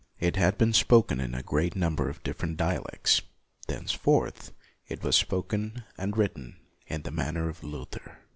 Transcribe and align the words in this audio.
It 0.19 0.35
had 0.35 0.57
been 0.57 0.73
spoken 0.73 1.19
in 1.19 1.35
a 1.35 1.43
great 1.43 1.75
number 1.75 2.09
of 2.09 2.23
different 2.23 2.57
dialects; 2.57 3.21
thenceforth 3.67 4.51
it 4.87 5.03
was 5.03 5.15
spoken 5.15 5.83
and 5.95 6.17
written 6.17 6.57
in 6.87 7.03
the 7.03 7.11
manner 7.11 7.47
of 7.49 7.63
Luther. 7.63 8.17